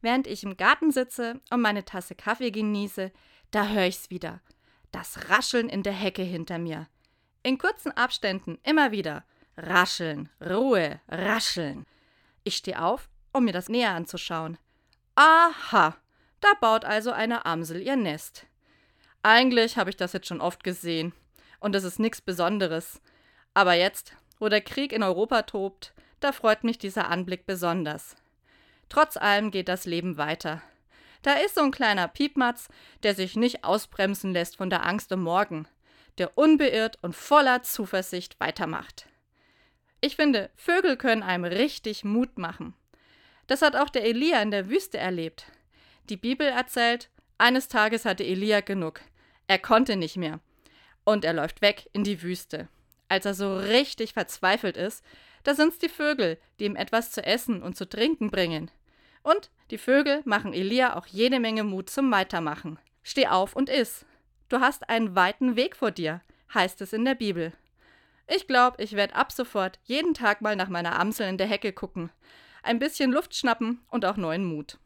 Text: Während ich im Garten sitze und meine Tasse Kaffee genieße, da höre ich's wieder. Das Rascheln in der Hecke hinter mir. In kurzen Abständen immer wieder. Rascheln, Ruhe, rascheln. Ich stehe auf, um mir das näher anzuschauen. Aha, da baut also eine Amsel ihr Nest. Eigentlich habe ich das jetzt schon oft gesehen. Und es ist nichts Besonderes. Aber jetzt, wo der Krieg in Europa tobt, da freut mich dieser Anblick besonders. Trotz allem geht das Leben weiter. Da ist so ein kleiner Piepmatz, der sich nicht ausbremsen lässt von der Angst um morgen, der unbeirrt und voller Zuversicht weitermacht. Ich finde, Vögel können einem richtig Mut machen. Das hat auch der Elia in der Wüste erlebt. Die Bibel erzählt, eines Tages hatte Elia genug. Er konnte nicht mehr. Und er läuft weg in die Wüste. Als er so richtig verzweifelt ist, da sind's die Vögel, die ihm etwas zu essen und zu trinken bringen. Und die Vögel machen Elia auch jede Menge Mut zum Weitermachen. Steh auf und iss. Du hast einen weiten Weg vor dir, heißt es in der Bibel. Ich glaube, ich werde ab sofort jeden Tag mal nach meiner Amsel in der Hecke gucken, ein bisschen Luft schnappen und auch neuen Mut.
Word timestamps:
Während 0.00 0.26
ich 0.26 0.44
im 0.44 0.56
Garten 0.56 0.92
sitze 0.92 1.40
und 1.50 1.60
meine 1.60 1.84
Tasse 1.84 2.14
Kaffee 2.14 2.50
genieße, 2.50 3.12
da 3.50 3.68
höre 3.68 3.86
ich's 3.86 4.10
wieder. 4.10 4.40
Das 4.92 5.28
Rascheln 5.28 5.68
in 5.68 5.82
der 5.82 5.92
Hecke 5.92 6.22
hinter 6.22 6.58
mir. 6.58 6.88
In 7.42 7.58
kurzen 7.58 7.92
Abständen 7.92 8.58
immer 8.62 8.92
wieder. 8.92 9.24
Rascheln, 9.56 10.28
Ruhe, 10.40 11.00
rascheln. 11.08 11.84
Ich 12.44 12.56
stehe 12.56 12.82
auf, 12.82 13.08
um 13.32 13.44
mir 13.44 13.52
das 13.52 13.68
näher 13.68 13.94
anzuschauen. 13.94 14.56
Aha, 15.16 15.96
da 16.40 16.48
baut 16.60 16.84
also 16.84 17.10
eine 17.10 17.44
Amsel 17.44 17.82
ihr 17.82 17.96
Nest. 17.96 18.46
Eigentlich 19.22 19.76
habe 19.76 19.90
ich 19.90 19.96
das 19.96 20.12
jetzt 20.12 20.28
schon 20.28 20.40
oft 20.40 20.62
gesehen. 20.62 21.12
Und 21.60 21.74
es 21.74 21.84
ist 21.84 21.98
nichts 21.98 22.20
Besonderes. 22.20 23.00
Aber 23.52 23.74
jetzt, 23.74 24.12
wo 24.38 24.48
der 24.48 24.60
Krieg 24.60 24.92
in 24.92 25.02
Europa 25.02 25.42
tobt, 25.42 25.92
da 26.20 26.32
freut 26.32 26.62
mich 26.62 26.78
dieser 26.78 27.08
Anblick 27.08 27.46
besonders. 27.46 28.16
Trotz 28.88 29.16
allem 29.16 29.50
geht 29.50 29.68
das 29.68 29.84
Leben 29.84 30.16
weiter. 30.16 30.62
Da 31.22 31.34
ist 31.34 31.56
so 31.56 31.62
ein 31.62 31.70
kleiner 31.70 32.08
Piepmatz, 32.08 32.68
der 33.02 33.14
sich 33.14 33.36
nicht 33.36 33.64
ausbremsen 33.64 34.32
lässt 34.32 34.56
von 34.56 34.70
der 34.70 34.86
Angst 34.86 35.12
um 35.12 35.22
morgen, 35.22 35.66
der 36.16 36.38
unbeirrt 36.38 36.98
und 37.02 37.14
voller 37.14 37.62
Zuversicht 37.62 38.38
weitermacht. 38.40 39.06
Ich 40.00 40.16
finde, 40.16 40.50
Vögel 40.54 40.96
können 40.96 41.22
einem 41.22 41.44
richtig 41.44 42.04
Mut 42.04 42.38
machen. 42.38 42.74
Das 43.48 43.62
hat 43.62 43.74
auch 43.74 43.88
der 43.88 44.04
Elia 44.04 44.40
in 44.42 44.50
der 44.50 44.68
Wüste 44.68 44.98
erlebt. 44.98 45.46
Die 46.08 46.16
Bibel 46.16 46.46
erzählt, 46.46 47.10
eines 47.36 47.68
Tages 47.68 48.04
hatte 48.04 48.24
Elia 48.24 48.60
genug. 48.60 49.00
Er 49.48 49.58
konnte 49.58 49.96
nicht 49.96 50.16
mehr. 50.16 50.40
Und 51.04 51.24
er 51.24 51.32
läuft 51.32 51.62
weg 51.62 51.88
in 51.92 52.04
die 52.04 52.22
Wüste. 52.22 52.68
Als 53.08 53.24
er 53.24 53.34
so 53.34 53.56
richtig 53.56 54.12
verzweifelt 54.12 54.76
ist, 54.76 55.04
da 55.42 55.54
sind's 55.54 55.78
die 55.78 55.88
Vögel, 55.88 56.38
die 56.60 56.66
ihm 56.66 56.76
etwas 56.76 57.10
zu 57.10 57.24
essen 57.24 57.62
und 57.62 57.76
zu 57.76 57.88
trinken 57.88 58.30
bringen. 58.30 58.70
Und 59.28 59.50
die 59.70 59.76
Vögel 59.76 60.22
machen 60.24 60.54
Elia 60.54 60.96
auch 60.96 61.04
jede 61.04 61.38
Menge 61.38 61.62
Mut 61.62 61.90
zum 61.90 62.10
Weitermachen. 62.10 62.78
Steh 63.02 63.26
auf 63.26 63.54
und 63.54 63.68
iss. 63.68 64.06
Du 64.48 64.60
hast 64.60 64.88
einen 64.88 65.14
weiten 65.14 65.54
Weg 65.54 65.76
vor 65.76 65.90
dir, 65.90 66.22
heißt 66.54 66.80
es 66.80 66.94
in 66.94 67.04
der 67.04 67.14
Bibel. 67.14 67.52
Ich 68.26 68.46
glaube, 68.46 68.82
ich 68.82 68.94
werde 68.94 69.14
ab 69.14 69.30
sofort 69.30 69.80
jeden 69.84 70.14
Tag 70.14 70.40
mal 70.40 70.56
nach 70.56 70.70
meiner 70.70 70.98
Amsel 70.98 71.28
in 71.28 71.36
der 71.36 71.46
Hecke 71.46 71.74
gucken, 71.74 72.08
ein 72.62 72.78
bisschen 72.78 73.12
Luft 73.12 73.34
schnappen 73.34 73.82
und 73.90 74.06
auch 74.06 74.16
neuen 74.16 74.46
Mut. 74.46 74.78